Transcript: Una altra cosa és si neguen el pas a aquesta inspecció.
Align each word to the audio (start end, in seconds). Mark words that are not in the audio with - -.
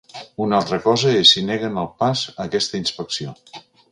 Una 0.45 0.55
altra 0.59 0.79
cosa 0.85 1.11
és 1.17 1.33
si 1.35 1.43
neguen 1.51 1.77
el 1.83 1.91
pas 2.03 2.25
a 2.31 2.35
aquesta 2.47 2.83
inspecció. 2.83 3.39